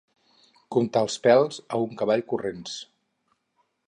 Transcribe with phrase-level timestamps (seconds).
[0.75, 2.79] Comptar els pèls a un cavall corrents.